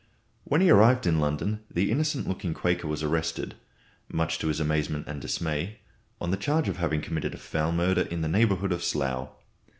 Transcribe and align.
When 0.45 0.61
he 0.61 0.71
arrived 0.71 1.05
in 1.05 1.19
London 1.19 1.59
the 1.69 1.91
innocent 1.91 2.27
looking 2.27 2.55
Quaker 2.55 2.87
was 2.87 3.03
arrested, 3.03 3.53
much 4.11 4.39
to 4.39 4.47
his 4.47 4.59
amazement 4.59 5.05
and 5.07 5.21
dismay, 5.21 5.77
on 6.19 6.31
the 6.31 6.37
charge 6.37 6.67
of 6.67 6.77
having 6.77 7.01
committed 7.01 7.35
a 7.35 7.37
foul 7.37 7.71
murder 7.71 8.01
in 8.09 8.21
the 8.23 8.27
neighbourhood 8.27 8.71
of 8.71 8.83
Slough. 8.83 9.29